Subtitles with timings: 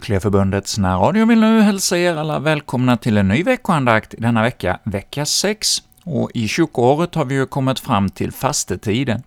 [0.00, 5.26] Frikyrkliga närradio vill nu hälsa er alla välkomna till en ny veckoandakt denna vecka, vecka
[5.26, 5.82] 6.
[6.04, 9.22] Och i kyrkoåret har vi ju kommit fram till fastetiden.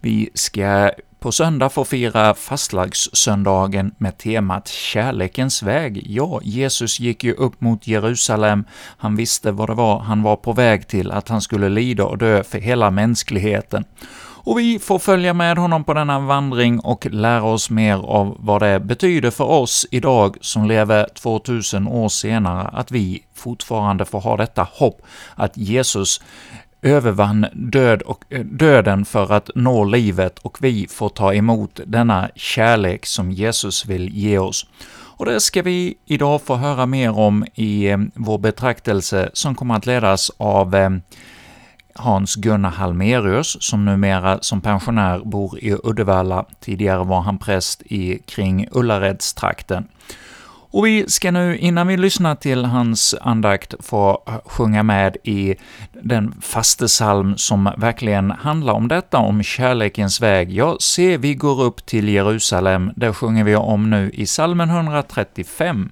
[0.00, 6.02] Vi ska på söndag få fira fastlagssöndagen med temat ”Kärlekens väg”.
[6.06, 8.64] Ja, Jesus gick ju upp mot Jerusalem,
[8.98, 12.18] han visste vad det var han var på väg till, att han skulle lida och
[12.18, 13.84] dö för hela mänskligheten
[14.48, 18.62] och vi får följa med honom på denna vandring och lära oss mer av vad
[18.62, 24.36] det betyder för oss idag som lever 2000 år senare, att vi fortfarande får ha
[24.36, 25.02] detta hopp
[25.34, 26.20] att Jesus
[26.82, 32.30] övervann död och, eh, döden för att nå livet och vi får ta emot denna
[32.34, 34.66] kärlek som Jesus vill ge oss.
[34.90, 39.74] Och det ska vi idag få höra mer om i eh, vår betraktelse som kommer
[39.74, 40.90] att ledas av eh,
[41.98, 46.44] Hans-Gunnar Halmerius, som numera som pensionär bor i Uddevalla.
[46.60, 49.88] Tidigare var han präst i kring Ullaredstrakten.
[50.70, 55.54] Och vi ska nu, innan vi lyssnar till hans andakt, få sjunga med i
[56.02, 60.52] den fastesalm som verkligen handlar om detta, om kärlekens väg.
[60.52, 65.90] Ja, se, vi går upp till Jerusalem, det sjunger vi om nu i salmen 135.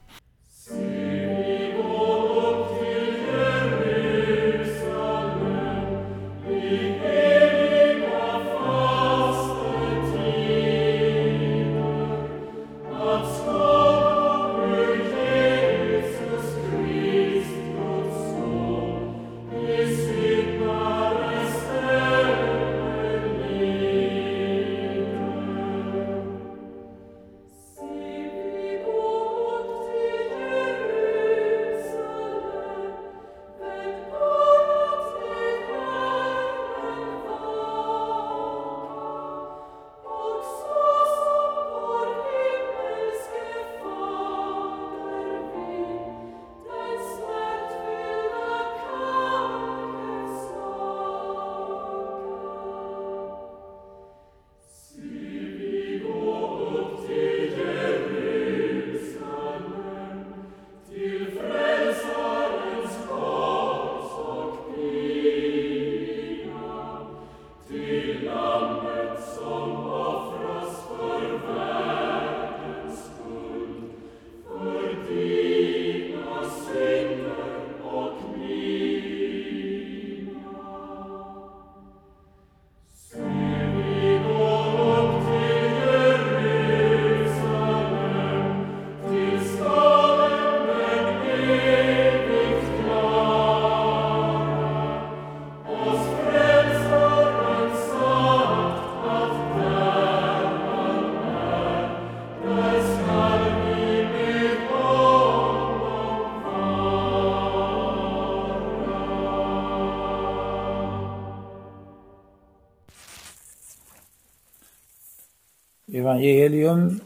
[116.06, 117.00] Evangelium,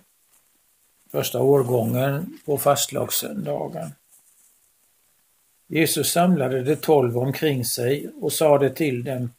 [1.10, 3.90] första årgången på fastlagssöndagen.
[5.66, 9.30] Jesus samlade de tolv omkring sig och sade till dem,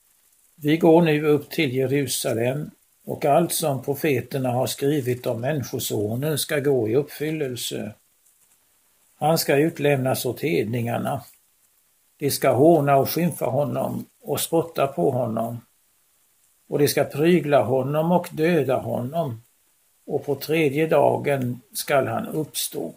[0.55, 2.69] vi går nu upp till Jerusalem
[3.05, 7.93] och allt som profeterna har skrivit om Människosonen ska gå i uppfyllelse.
[9.19, 11.23] Han ska utlämnas åt hedningarna.
[12.17, 15.61] De ska håna och skymfa honom och spotta på honom
[16.67, 19.41] och de ska prygla honom och döda honom
[20.11, 22.93] och på tredje dagen skall han uppstå.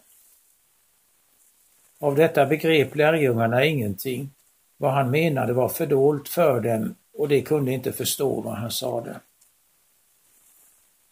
[1.98, 4.30] Av detta begrep lärjungarna ingenting.
[4.76, 9.20] Vad han menade var fördolt för dem och de kunde inte förstå vad han sade.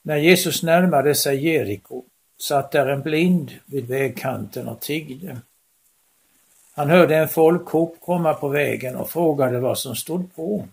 [0.03, 2.03] När Jesus närmade sig Jeriko
[2.39, 5.41] satt där en blind vid vägkanten och tiggde.
[6.75, 10.69] Han hörde en folkhop komma på vägen och frågade vad som stod på.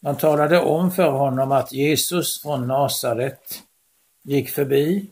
[0.00, 3.62] Man talade om för honom att Jesus från Nasaret
[4.28, 5.10] gick förbi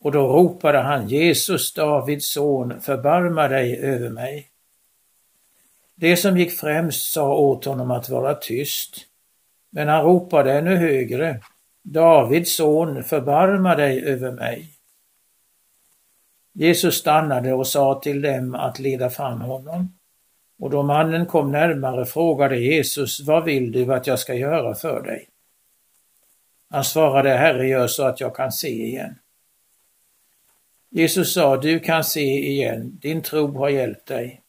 [0.00, 4.48] och då ropade han Jesus, Davids son, förbarma dig över mig.
[5.94, 8.96] Det som gick främst sa åt honom att vara tyst,
[9.70, 11.40] men han ropade ännu högre,
[11.82, 14.68] Davids son, förbarma dig över mig.
[16.52, 19.94] Jesus stannade och sa till dem att leda fram honom.
[20.58, 25.02] Och då mannen kom närmare frågade Jesus, vad vill du att jag ska göra för
[25.02, 25.28] dig?
[26.70, 29.14] Han svarade, Herre, gör så att jag kan se igen.
[30.90, 34.42] Jesus sa, du kan se igen, din tro har hjälpt dig.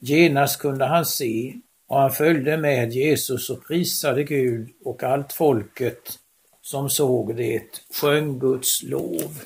[0.00, 1.54] Genast kunde han se
[1.86, 6.18] och han följde med Jesus och prisade Gud och allt folket
[6.62, 9.40] som såg det sjöng Guds lov.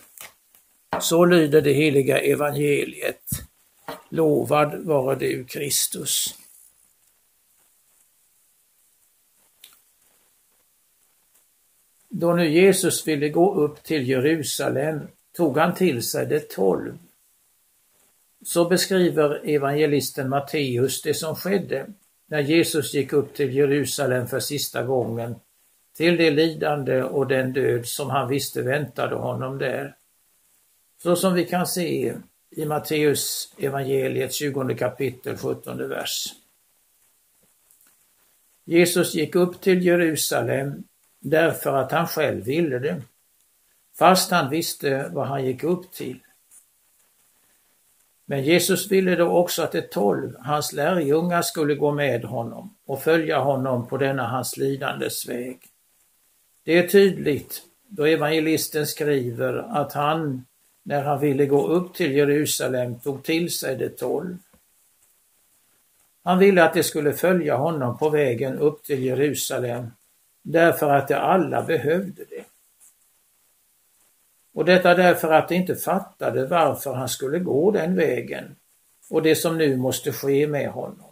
[1.00, 3.22] Så lyder det heliga evangeliet.
[4.08, 6.34] Lovad vare du Kristus.
[12.08, 15.00] Då nu Jesus ville gå upp till Jerusalem
[15.32, 16.98] tog han till sig de tolv.
[18.44, 21.86] Så beskriver evangelisten Matteus det som skedde
[22.26, 25.34] när Jesus gick upp till Jerusalem för sista gången,
[25.96, 29.96] till det lidande och den död som han visste väntade honom där.
[31.02, 32.14] Så som vi kan se
[32.50, 36.34] i Matteus evangeliet 20 kapitel 17 vers.
[38.64, 40.84] Jesus gick upp till Jerusalem
[41.20, 43.02] därför att han själv ville det,
[43.98, 46.18] fast han visste vad han gick upp till.
[48.30, 53.02] Men Jesus ville då också att de tolv, hans lärjungar, skulle gå med honom och
[53.02, 55.60] följa honom på denna hans lidandes väg.
[56.64, 60.46] Det är tydligt då evangelisten skriver att han,
[60.82, 64.36] när han ville gå upp till Jerusalem, tog till sig de tolv.
[66.24, 69.90] Han ville att de skulle följa honom på vägen upp till Jerusalem
[70.52, 72.44] därför att de alla behövde det.
[74.52, 78.56] Och detta därför att de inte fattade varför han skulle gå den vägen
[79.10, 81.10] och det som nu måste ske med honom.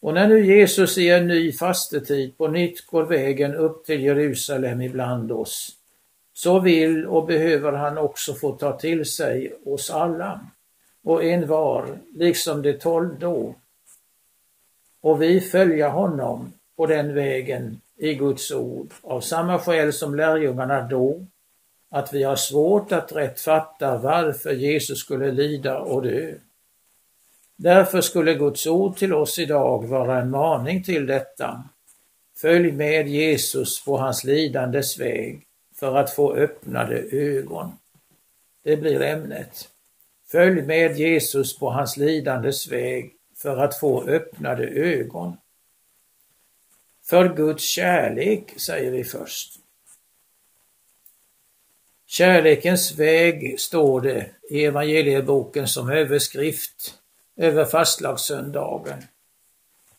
[0.00, 4.80] Och när nu Jesus i en ny fastetid på nytt går vägen upp till Jerusalem
[4.80, 5.76] ibland oss,
[6.32, 10.40] så vill och behöver han också få ta till sig oss alla
[11.02, 13.54] och en var, liksom de tolv då.
[15.00, 20.82] Och vi följa honom på den vägen i Guds ord av samma skäl som lärjungarna
[20.82, 21.26] då,
[21.90, 26.34] att vi har svårt att rätt fatta varför Jesus skulle lida och dö.
[27.56, 31.64] Därför skulle Guds ord till oss idag vara en maning till detta.
[32.36, 37.72] Följ med Jesus på hans lidandes väg för att få öppnade ögon.
[38.64, 39.68] Det blir ämnet.
[40.32, 45.36] Följ med Jesus på hans lidandes väg för att få öppnade ögon.
[47.06, 49.58] För Guds kärlek, säger vi först.
[52.06, 56.94] Kärlekens väg står det i evangelieboken som överskrift
[57.36, 59.02] över fastlagssöndagen.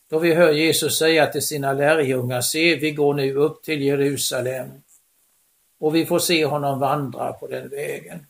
[0.08, 4.68] Då vi hör Jesus säga till sina lärjungar, se vi går nu upp till Jerusalem
[5.78, 8.26] och vi får se honom vandra på den vägen.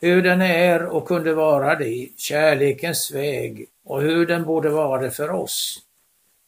[0.00, 5.10] Hur den är och kunde vara det, kärlekens väg och hur den borde vara det
[5.10, 5.85] för oss,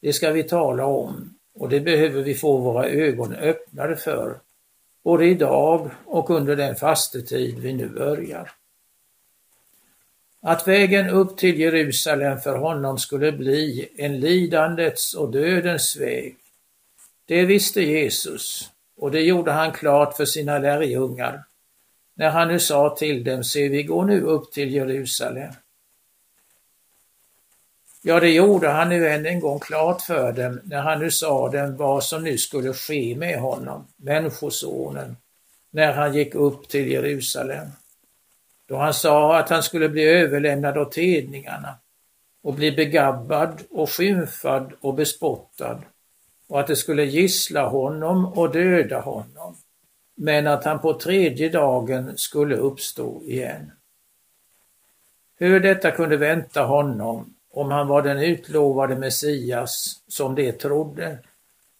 [0.00, 4.40] det ska vi tala om och det behöver vi få våra ögon öppnade för,
[5.04, 8.50] både idag och under den fastetid vi nu börjar.
[10.42, 16.36] Att vägen upp till Jerusalem för honom skulle bli en lidandets och dödens väg,
[17.26, 21.44] det visste Jesus och det gjorde han klart för sina lärjungar
[22.14, 25.52] när han nu sa till dem, se vi går nu upp till Jerusalem.
[28.08, 31.48] Ja, det gjorde han nu än en gång klart för dem när han nu sa
[31.48, 35.16] dem vad som nu skulle ske med honom, Människosonen,
[35.70, 37.66] när han gick upp till Jerusalem.
[38.68, 41.74] Då han sa att han skulle bli överlämnad åt hedningarna
[42.42, 45.80] och bli begabbad och skymfad och bespottad
[46.48, 49.56] och att det skulle gissla honom och döda honom,
[50.16, 53.72] men att han på tredje dagen skulle uppstå igen.
[55.38, 61.18] Hur detta kunde vänta honom om han var den utlovade Messias som de trodde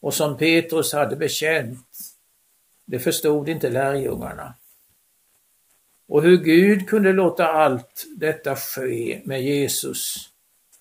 [0.01, 1.87] och som Petrus hade bekänt,
[2.85, 4.55] det förstod inte lärjungarna.
[6.09, 10.31] Och hur Gud kunde låta allt detta ske med Jesus,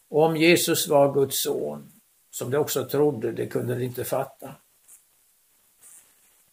[0.10, 1.92] om Jesus var Guds son,
[2.32, 4.56] som de också trodde, det kunde de inte fatta.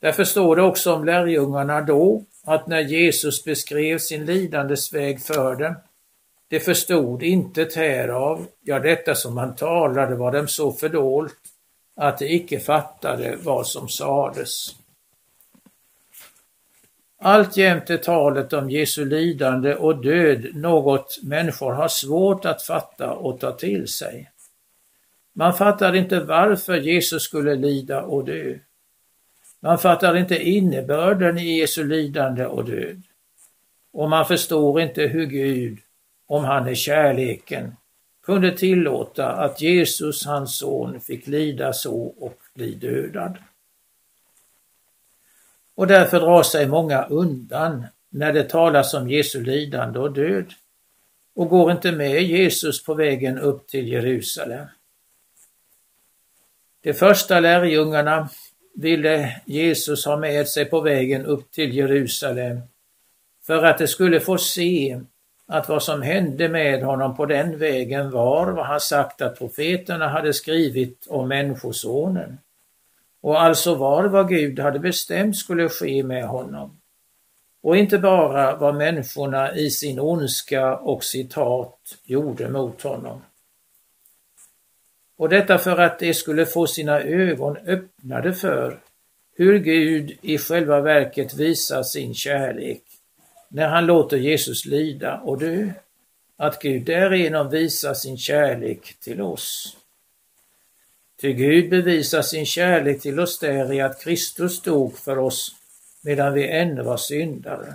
[0.00, 5.56] Därför står det också om lärjungarna då, att när Jesus beskrev sin lidandes väg för
[5.56, 5.74] dem,
[6.54, 11.36] de förstod intet härav, ja detta som han talade var dem så fördolt
[11.96, 14.68] att de icke fattade vad som sades.
[17.18, 23.40] Alltjämt är talet om Jesu lidande och död något människor har svårt att fatta och
[23.40, 24.30] ta till sig.
[25.32, 28.58] Man fattar inte varför Jesus skulle lida och dö.
[29.60, 33.02] Man fattar inte innebörden i Jesu lidande och död.
[33.92, 35.78] Och man förstår inte hur Gud
[36.26, 37.76] om han i kärleken,
[38.22, 43.38] kunde tillåta att Jesus, hans son, fick lida så och bli dödad.
[45.74, 50.52] Och därför drar sig många undan när det talas om Jesu lidande och död
[51.34, 54.66] och går inte med Jesus på vägen upp till Jerusalem.
[56.80, 58.28] De första lärjungarna
[58.74, 62.60] ville Jesus ha med sig på vägen upp till Jerusalem
[63.42, 65.00] för att de skulle få se
[65.46, 70.08] att vad som hände med honom på den vägen var vad han sagt att profeterna
[70.08, 72.38] hade skrivit om Människosonen
[73.20, 76.80] och alltså var vad Gud hade bestämt skulle ske med honom.
[77.62, 83.22] Och inte bara vad människorna i sin ondska och citat gjorde mot honom.
[85.16, 88.80] Och detta för att de skulle få sina ögon öppnade för
[89.36, 92.82] hur Gud i själva verket visar sin kärlek
[93.54, 95.70] när han låter Jesus lida och dö.
[96.36, 99.76] Att Gud därigenom visar sin kärlek till oss.
[101.20, 105.54] Ty Gud bevisar sin kärlek till oss där i att Kristus dog för oss
[106.02, 107.74] medan vi ännu var syndare.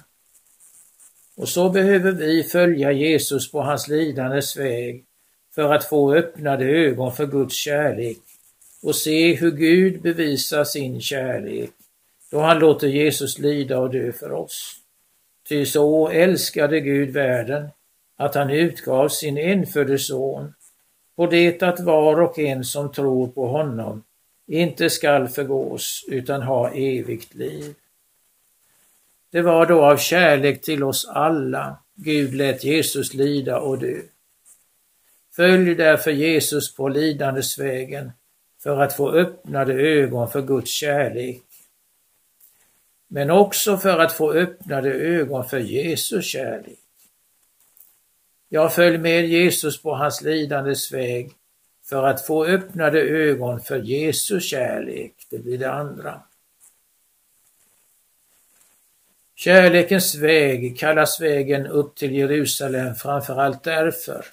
[1.36, 5.06] Och så behöver vi följa Jesus på hans lidandes väg
[5.56, 8.18] för att få öppnade ögon för Guds kärlek
[8.82, 11.70] och se hur Gud bevisar sin kärlek
[12.32, 14.79] då han låter Jesus lida och dö för oss.
[15.50, 17.70] Ty så älskade Gud världen
[18.18, 20.54] att han utgav sin enfödde son
[21.16, 24.04] på det att var och en som tror på honom
[24.48, 27.76] inte skall förgås utan ha evigt liv.
[29.32, 34.02] Det var då av kärlek till oss alla Gud lät Jesus lida och dö.
[35.36, 38.12] Följ därför Jesus på lidandesvägen
[38.64, 41.44] för att få öppnade ögon för Guds kärlek.
[43.12, 46.80] Men också för att få öppnade ögon för Jesus kärlek.
[48.50, 51.32] Jag följ med Jesus på hans lidandes väg
[51.86, 55.14] för att få öppnade ögon för Jesus kärlek.
[55.30, 56.22] Det blir det andra.
[59.36, 64.26] Kärlekens väg kallas vägen upp till Jerusalem framförallt därför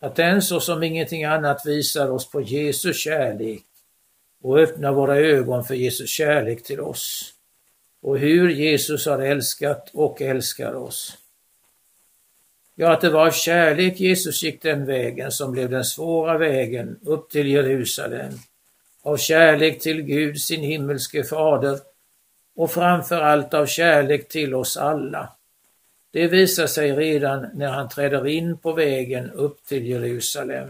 [0.00, 3.62] att den så som ingenting annat visar oss på Jesu kärlek
[4.42, 7.31] och öppnar våra ögon för Jesus kärlek till oss
[8.02, 11.18] och hur Jesus har älskat och älskar oss.
[12.74, 16.98] Ja, att det var av kärlek Jesus gick den vägen som blev den svåra vägen
[17.02, 18.32] upp till Jerusalem.
[19.02, 21.78] Av kärlek till Gud, sin himmelske fader
[22.54, 25.32] och framför allt av kärlek till oss alla.
[26.10, 30.68] Det visar sig redan när han träder in på vägen upp till Jerusalem.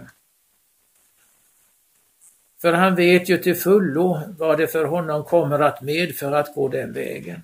[2.63, 6.69] För han vet ju till fullo vad det för honom kommer att medföra att gå
[6.69, 7.41] den vägen.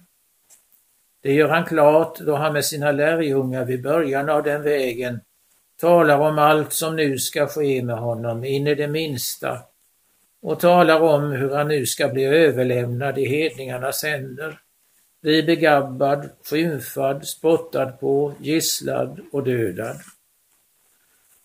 [1.22, 5.20] Det gör han klart då han med sina lärjungar vid början av den vägen
[5.80, 9.58] talar om allt som nu ska ske med honom in i det minsta
[10.42, 14.60] och talar om hur han nu ska bli överlämnad i hedningarnas händer,
[15.22, 19.96] bli begabbad, skymfad, spottad på, gisslad och dödad.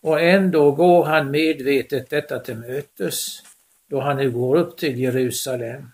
[0.02, 3.40] Och ändå går han medvetet detta till mötes,
[3.90, 5.92] då han nu går upp till Jerusalem.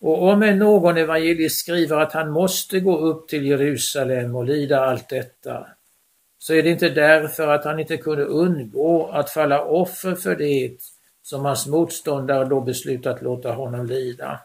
[0.00, 4.80] Och om en någon evangelist skriver att han måste gå upp till Jerusalem och lida
[4.80, 5.66] allt detta,
[6.38, 10.76] så är det inte därför att han inte kunde undgå att falla offer för det
[11.22, 14.40] som hans motståndare då beslutat låta honom lida.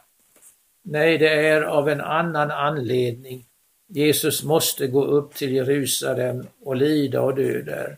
[0.82, 3.46] Nej, det är av en annan anledning
[3.92, 7.98] Jesus måste gå upp till Jerusalem och lida och dö där.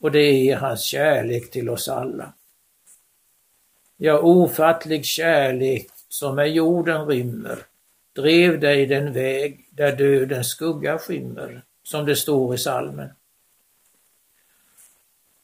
[0.00, 2.32] Och det är hans kärlek till oss alla.
[3.96, 7.58] Ja, ofattlig kärlek som är jorden rymmer,
[8.16, 13.08] drev dig den väg där dödens skugga skymmer, som det står i salmen.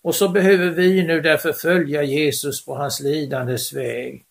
[0.03, 4.25] Och så behöver vi nu därför följa Jesus på hans lidandes väg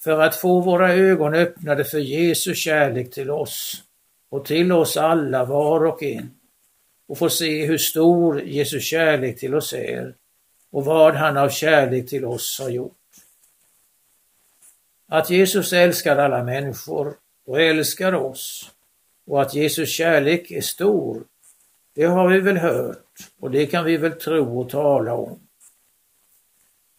[0.00, 3.82] för att få våra ögon öppnade för Jesu kärlek till oss
[4.28, 6.30] och till oss alla var och en
[7.06, 10.14] och få se hur stor Jesu kärlek till oss är
[10.70, 12.97] och vad han av kärlek till oss har gjort.
[15.08, 17.14] Att Jesus älskar alla människor
[17.46, 18.70] och älskar oss
[19.26, 21.22] och att Jesus kärlek är stor,
[21.94, 23.04] det har vi väl hört
[23.40, 25.40] och det kan vi väl tro och tala om.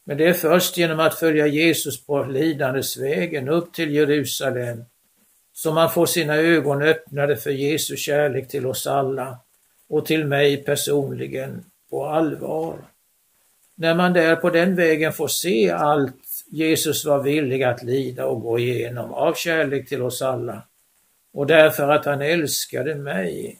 [0.04, 4.84] Men det är först genom att följa Jesus på lidandesvägen upp till Jerusalem
[5.54, 9.38] som man får sina ögon öppnade för Jesu kärlek till oss alla
[9.90, 12.78] och till mig personligen på allvar.
[13.76, 18.42] När man där på den vägen får se allt Jesus var villig att lida och
[18.42, 20.64] gå igenom av kärlek till oss alla
[21.32, 23.60] och därför att han älskade mig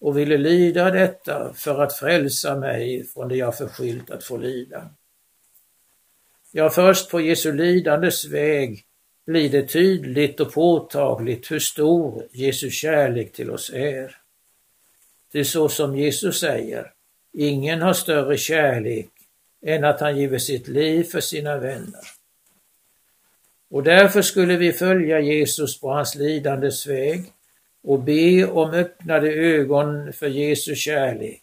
[0.00, 4.90] och ville lida detta för att frälsa mig från det jag förskyllt att få lida.
[6.52, 8.84] Ja, först på Jesu lidandes väg
[9.26, 14.16] blir det tydligt och påtagligt hur stor Jesu kärlek till oss är.
[15.32, 16.92] Det är så som Jesus säger,
[17.32, 19.08] ingen har större kärlek
[19.66, 22.21] än att han giver sitt liv för sina vänner.
[23.72, 27.32] Och därför skulle vi följa Jesus på hans lidandes väg
[27.82, 31.42] och be om öppnade ögon för Jesu kärlek,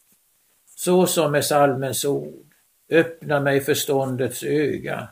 [0.75, 2.45] så som med salmens ord.
[2.89, 5.07] Öppna mig förståndets öga,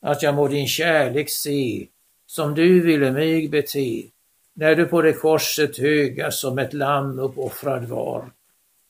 [0.00, 1.86] att jag må din kärlek se,
[2.26, 4.02] som du ville mig bete,
[4.54, 8.30] när du på det korset höga som ett lamm uppoffrad var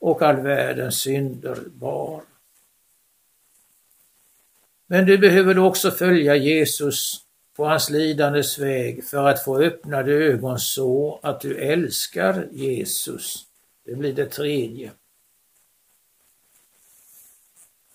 [0.00, 2.22] och all världens synder bar.
[4.86, 7.21] Men du behöver också följa Jesus
[7.56, 13.46] på hans lidandes väg för att få öppnade ögon så att du älskar Jesus.
[13.84, 14.90] Det blir det tredje.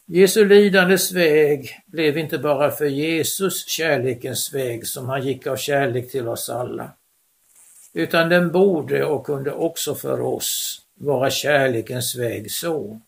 [0.10, 6.12] Jesu lidandes väg blev inte bara för Jesus kärlekens väg som han gick av kärlek
[6.12, 6.92] till oss alla,
[7.94, 13.02] utan den borde och kunde också för oss vara kärlekens väg så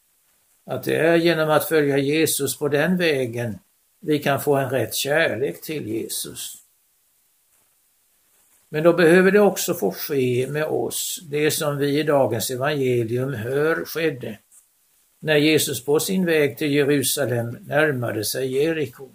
[0.66, 3.60] att det är genom att följa Jesus på den vägen
[4.00, 6.56] vi kan få en rätt kärlek till Jesus.
[8.70, 13.34] Men då behöver det också få ske med oss, det som vi i dagens evangelium
[13.34, 14.38] hör skedde
[15.20, 19.10] när Jesus på sin väg till Jerusalem närmade sig Jeriko.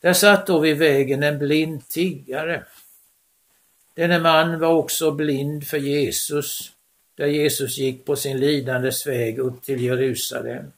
[0.00, 2.64] Där satt då vid vägen en blind tiggare.
[3.94, 6.72] Denne man var också blind för Jesus,
[7.14, 10.72] där Jesus gick på sin lidandes väg upp till Jerusalem.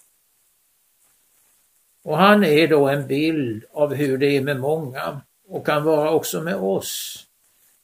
[2.09, 6.11] Och han är då en bild av hur det är med många och kan vara
[6.11, 7.25] också med oss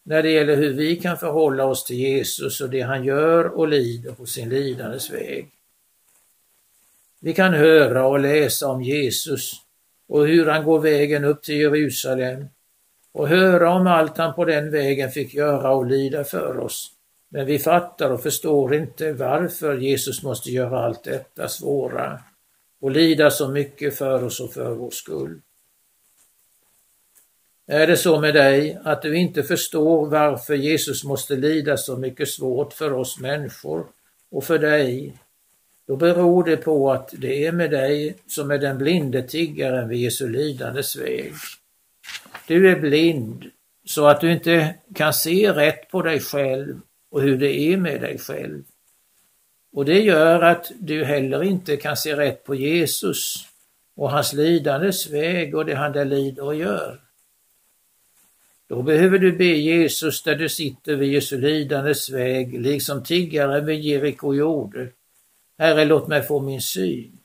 [0.02, 3.68] när det gäller hur vi kan förhålla oss till Jesus och det han gör och
[3.68, 5.50] lider på sin lidandes väg.
[7.20, 9.52] Vi kan höra och läsa om Jesus
[10.08, 12.46] och hur han går vägen upp till Jerusalem
[13.12, 16.90] och höra om allt han på den vägen fick göra och lida för oss.
[17.28, 22.20] Men vi fattar och förstår inte varför Jesus måste göra allt detta svåra
[22.84, 25.40] och lida så mycket för oss och för vår skull.
[27.66, 32.28] Är det så med dig att du inte förstår varför Jesus måste lida så mycket
[32.28, 33.86] svårt för oss människor
[34.30, 35.18] och för dig,
[35.86, 39.98] då beror det på att det är med dig som är den blinde tiggaren vid
[39.98, 41.32] Jesu lidandes väg.
[42.46, 43.44] Du är blind
[43.84, 48.00] så att du inte kan se rätt på dig själv och hur det är med
[48.00, 48.62] dig själv.
[49.74, 53.48] Och det gör att du heller inte kan se rätt på Jesus
[53.94, 57.00] och hans lidandes väg och det han där lider och gör.
[58.68, 63.80] Då behöver du be Jesus där du sitter vid Jesu lidandes väg, liksom tiggaren vid
[63.80, 64.88] Jeriko gjorde.
[65.58, 67.18] Herre, låt mig få min syn.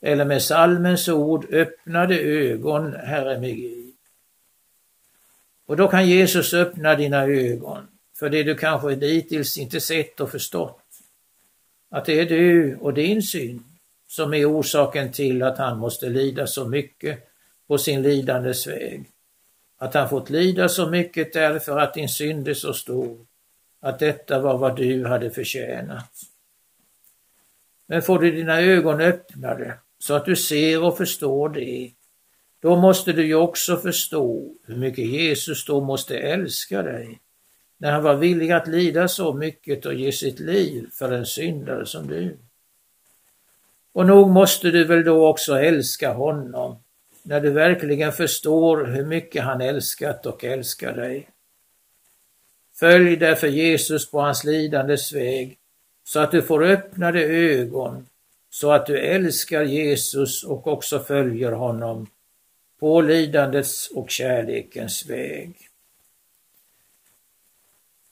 [0.00, 3.94] Eller med salmens ord, öppnade ögon, Herre mig Gud.
[5.66, 10.30] Och då kan Jesus öppna dina ögon för det du kanske dittills inte sett och
[10.30, 10.81] förstått
[11.92, 13.62] att det är du och din synd
[14.08, 17.28] som är orsaken till att han måste lida så mycket
[17.68, 19.04] på sin lidandes väg.
[19.78, 23.26] Att han fått lida så mycket därför att din synd är så stor,
[23.80, 26.10] att detta var vad du hade förtjänat.
[27.86, 31.90] Men får du dina ögon öppnade så att du ser och förstår det,
[32.60, 37.20] då måste du ju också förstå hur mycket Jesus då måste älska dig
[37.82, 41.86] när han var villig att lida så mycket och ge sitt liv för en syndare
[41.86, 42.36] som du.
[43.92, 46.76] Och nog måste du väl då också älska honom
[47.22, 51.28] när du verkligen förstår hur mycket han älskat och älskar dig.
[52.74, 55.58] Följ därför Jesus på hans lidandes väg
[56.04, 58.06] så att du får öppnade ögon
[58.50, 62.06] så att du älskar Jesus och också följer honom
[62.80, 65.71] på lidandets och kärlekens väg.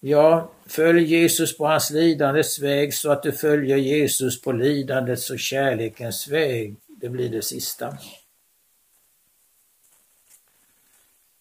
[0.00, 5.38] Ja, följ Jesus på hans lidandes väg så att du följer Jesus på lidandets och
[5.38, 6.76] kärlekens väg.
[6.88, 7.98] Det blir det sista.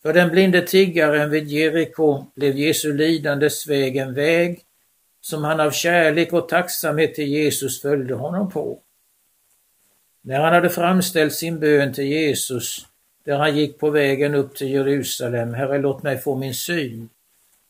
[0.02, 4.64] För den blinde tiggaren vid Jeriko blev Jesu lidandes väg en väg
[5.22, 8.80] som han av kärlek och tacksamhet till Jesus följde honom på.
[10.22, 12.86] När han hade framställt sin bön till Jesus,
[13.24, 17.10] där han gick på vägen upp till Jerusalem, Herre låt mig få min syn,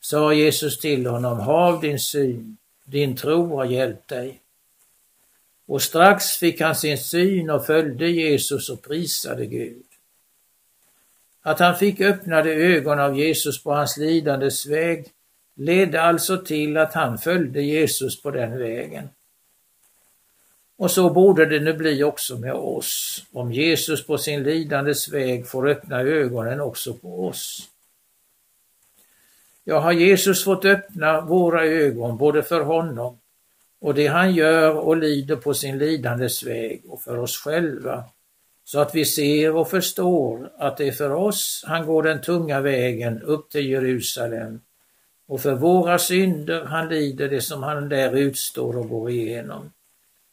[0.01, 4.41] sa Jesus till honom, hav din syn, din tro har hjälpt dig.
[5.65, 9.83] Och strax fick han sin syn och följde Jesus och prisade Gud.
[11.41, 15.05] Att han fick öppnade ögon av Jesus på hans lidandes väg
[15.55, 19.09] ledde alltså till att han följde Jesus på den vägen.
[20.77, 25.47] Och så borde det nu bli också med oss, om Jesus på sin lidandes väg
[25.47, 27.68] får öppna ögonen också på oss.
[29.69, 33.19] Ja, har Jesus fått öppna våra ögon både för honom
[33.81, 38.03] och det han gör och lider på sin lidandes väg och för oss själva,
[38.63, 42.61] så att vi ser och förstår att det är för oss han går den tunga
[42.61, 44.61] vägen upp till Jerusalem
[45.27, 49.71] och för våra synder han lider det som han där utstår och går igenom.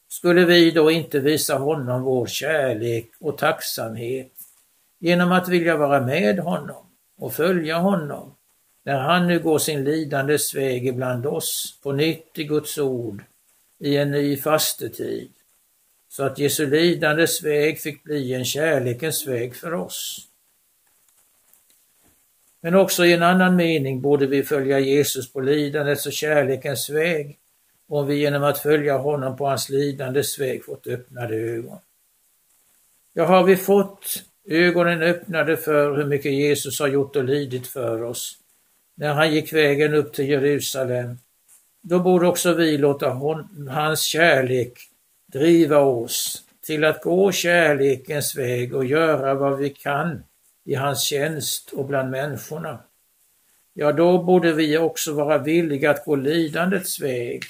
[0.08, 4.32] Skulle vi då inte visa honom vår kärlek och tacksamhet
[4.98, 6.86] genom att vilja vara med honom
[7.18, 8.35] och följa honom
[8.86, 13.24] när han nu går sin lidandes väg ibland oss på nytt i Guds ord
[13.78, 15.30] i en ny fastetid
[16.08, 20.28] så att Jesu lidandes väg fick bli en kärlekens väg för oss.
[22.60, 27.38] Men också i en annan mening borde vi följa Jesus på lidandets och kärlekens väg
[27.88, 31.78] om vi genom att följa honom på hans lidandes väg fått öppnade ögon.
[33.12, 38.02] Ja, har vi fått ögonen öppnade för hur mycket Jesus har gjort och lidit för
[38.02, 38.38] oss
[38.96, 41.18] när han gick vägen upp till Jerusalem,
[41.82, 44.78] då borde också vi låta hon, hans kärlek
[45.26, 50.24] driva oss till att gå kärlekens väg och göra vad vi kan
[50.64, 52.78] i hans tjänst och bland människorna.
[53.74, 57.44] Ja, då borde vi också vara villiga att gå lidandets väg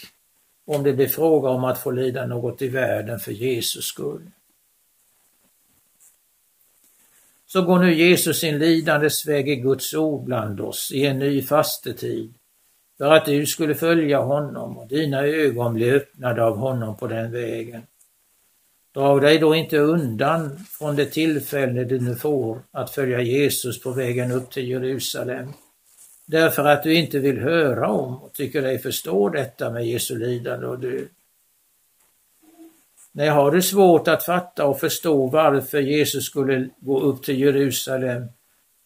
[0.67, 4.31] om det blir fråga om att få lida något i världen för Jesus skull.
[7.47, 11.43] Så går nu Jesus sin lidandes väg i Guds ord bland oss i en ny
[11.43, 12.35] fastetid
[12.99, 17.33] för att du skulle följa honom och dina ögon bli öppnade av honom på den
[17.33, 17.83] vägen.
[18.95, 23.91] Drag dig då inte undan från det tillfälle du nu får att följa Jesus på
[23.91, 25.53] vägen upp till Jerusalem.
[26.27, 30.67] Därför att du inte vill höra om och tycker dig förstå detta med Jesu lidande
[30.67, 31.09] och död.
[33.19, 38.27] Nej, har du svårt att fatta och förstå varför Jesus skulle gå upp till Jerusalem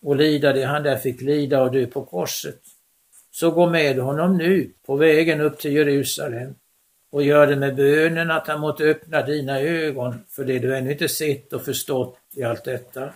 [0.02, 2.60] och lida det han där fick lida och dö på korset,
[3.30, 6.54] så gå med honom nu på vägen upp till Jerusalem
[7.10, 10.92] och gör det med bönen att han måtte öppna dina ögon för det du ännu
[10.92, 13.10] inte sett och förstått i allt detta.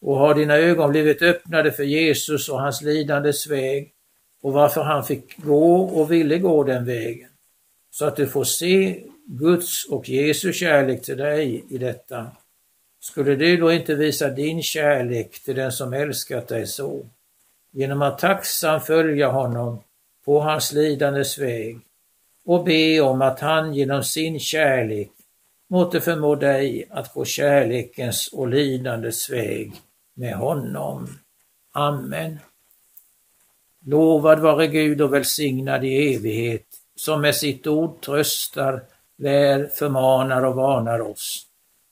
[0.00, 3.92] Och har dina ögon blivit öppnade för Jesus och hans lidandes väg
[4.42, 7.30] och varför han fick gå och ville gå den vägen,
[7.90, 12.26] så att du får se Guds och Jesu kärlek till dig i detta.
[13.00, 17.06] Skulle du då inte visa din kärlek till den som älskat dig så,
[17.70, 19.82] genom att tacksamt följa honom
[20.24, 21.78] på hans lidandes väg
[22.44, 25.10] och be om att han genom sin kärlek
[25.68, 29.72] måtte förmå dig att gå kärlekens och lidandets väg
[30.14, 31.18] med honom.
[31.72, 32.38] Amen.
[33.84, 38.82] Lovad vare Gud och välsignad i evighet, som med sitt ord tröstar,
[39.18, 41.46] väl förmanar och varnar oss.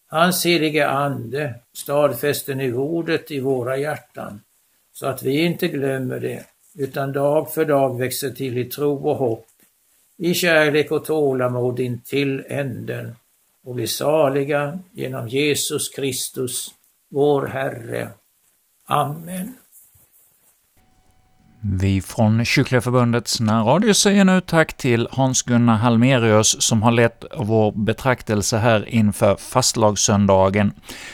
[0.08, 4.40] Hans helige Ande stadfäster nu ordet i våra hjärtan,
[4.92, 9.16] så att vi inte glömmer det, utan dag för dag växer till i tro och
[9.16, 9.46] hopp
[10.16, 13.16] i kärlek och tålamod in till änden
[13.64, 16.74] och blir saliga genom Jesus Kristus,
[17.08, 18.10] vår Herre.
[18.84, 19.54] Amen.
[21.72, 27.72] Vi från Kyrkliga Förbundets närradio säger nu tack till Hans-Gunnar Halmerius som har lett vår
[27.72, 30.72] betraktelse här inför fastlagssöndagen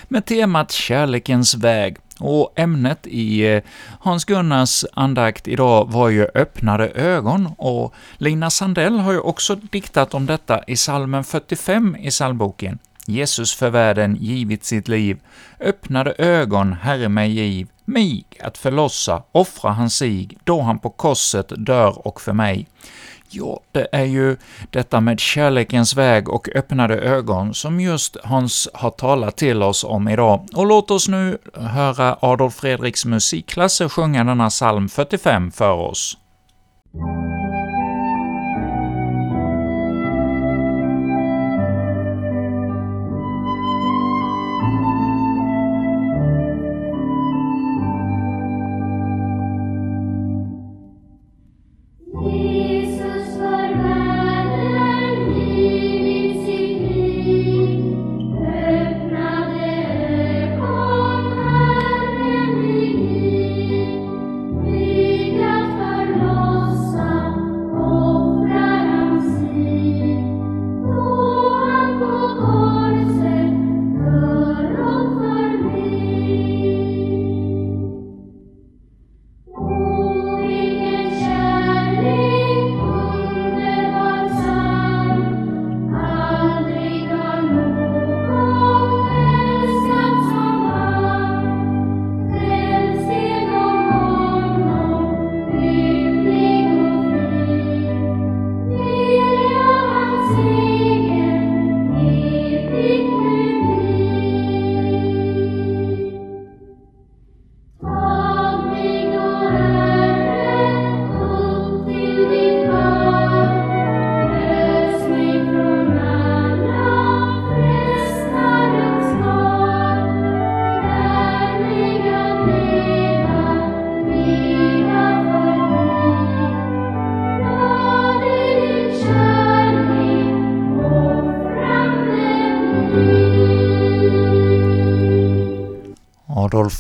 [0.09, 1.97] med temat Kärlekens väg.
[2.19, 3.63] Och ämnet i eh,
[4.01, 10.27] Hans-Gunnars andakt idag var ju ”Öppnade ögon”, och Lina Sandell har ju också diktat om
[10.27, 12.79] detta i salmen 45 i psalmboken.
[13.07, 15.19] Jesus för världen givit sitt liv,
[15.61, 21.53] öppnade ögon, Herre mig giv, mig att förlossa, offra han sig, då han på korset
[21.57, 22.67] dör och för mig.
[23.35, 24.37] Ja, det är ju
[24.71, 30.09] detta med kärlekens väg och öppnade ögon som just Hans har talat till oss om
[30.09, 30.47] idag.
[30.55, 36.17] Och låt oss nu höra Adolf Fredriks musikklasser sjunga denna psalm 45 för oss.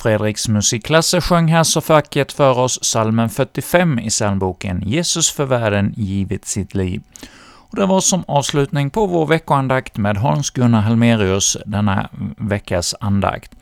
[0.02, 5.94] Fredriks musikklasser sjöng här så facket för oss salmen 45 i psalmboken ”Jesus för världen
[5.96, 7.02] givit sitt liv”.
[7.70, 13.52] Och det var som avslutning på vår veckoandakt med Hans-Gunnar Helmerius, denna veckas andakt.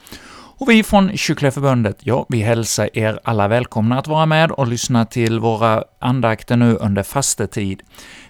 [0.60, 4.68] Och vi från Kyrkliga Förbundet, ja, vi hälsar er alla välkomna att vara med och
[4.68, 7.82] lyssna till våra andakter nu under fastetid.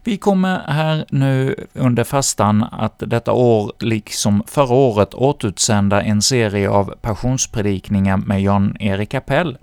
[0.04, 6.70] Vi kommer här nu under fastan att detta år, liksom förra året, återutsända en serie
[6.70, 9.58] av passionspredikningar med Jan-Erik Appell.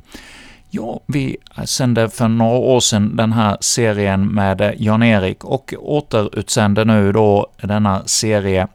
[0.70, 7.12] Ja, vi sände för några år sedan den här serien med Jan-Erik och återutsänder nu
[7.12, 8.68] då denna serie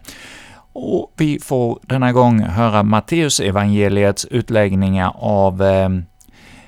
[0.72, 5.88] och vi får denna gång höra Matteus evangeliets utläggningar av eh,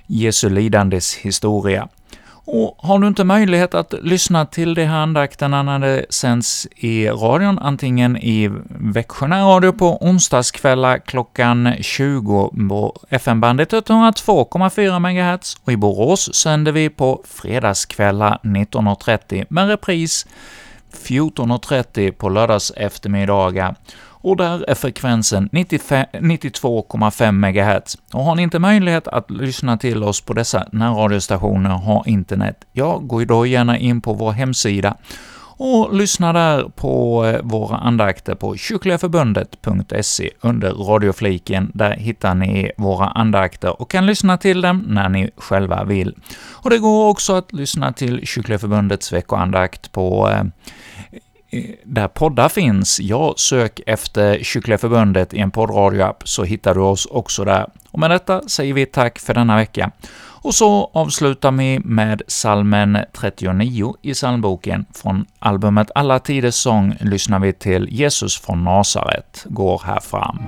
[0.06, 1.88] Jesu lidandes historia.
[2.46, 7.08] Och har du inte möjlighet att lyssna till de här andakterna när det sänds i
[7.08, 15.76] radion, antingen i Växjö radio på onsdagskvällar klockan 20 på FM-bandet 102,4 MHz och i
[15.76, 20.26] Borås sänder vi på fredagskvällar 19.30 med repris
[20.94, 23.74] 14.30 på lördags eftermiddagar
[24.24, 27.98] och där är frekvensen 92,5 MHz.
[28.12, 32.64] Och har ni inte möjlighet att lyssna till oss på dessa närradiostationer och har internet,
[32.72, 34.96] ja, gå då gärna in på vår hemsida
[35.56, 41.70] och lyssna där på eh, våra andakter på kyrkligaförbundet.se under radiofliken.
[41.74, 46.14] Där hittar ni våra andakter och kan lyssna till dem när ni själva vill.
[46.50, 50.40] Och det går också att lyssna till Kyrkliga Förbundets veckoandakt på eh,
[51.50, 53.00] eh, där poddar finns.
[53.00, 57.66] Ja, sök efter Kyrkliga Förbundet i en poddradioapp så hittar du oss också där.
[57.90, 59.90] Och med detta säger vi tack för denna vecka.
[60.44, 64.86] Och så avslutar vi med salmen 39 i psalmboken.
[64.94, 70.38] Från albumet Alla tiders sång lyssnar vi till Jesus från Nasaret går här fram.